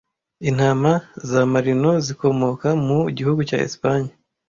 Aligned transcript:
Intama 0.49 0.91
za 1.29 1.41
Marino 1.51 1.91
zikomoka 2.05 2.67
mu 2.85 2.97
gihugu 3.17 3.39
cya 3.49 3.57
Espanye 3.67 4.11